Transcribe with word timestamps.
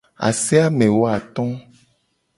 Ase 0.27 0.57
amewoato. 0.69 1.43